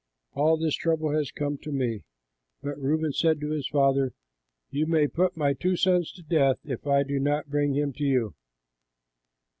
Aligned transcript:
All 0.33 0.57
this 0.57 0.73
trouble 0.75 1.11
has 1.11 1.29
come 1.29 1.59
to 1.59 1.71
me!" 1.71 2.05
But 2.63 2.79
Reuben 2.79 3.11
said 3.13 3.39
to 3.41 3.51
his 3.51 3.67
father, 3.67 4.13
"You 4.71 4.87
may 4.87 5.07
put 5.07 5.37
my 5.37 5.53
two 5.53 5.75
sons 5.77 6.11
to 6.13 6.23
death, 6.23 6.57
if 6.65 6.87
I 6.87 7.03
do 7.03 7.19
not 7.19 7.51
bring 7.51 7.75
him 7.75 7.93
to 7.93 8.03
you. 8.03 8.33